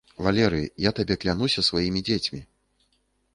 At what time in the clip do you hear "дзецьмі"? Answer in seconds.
2.09-2.41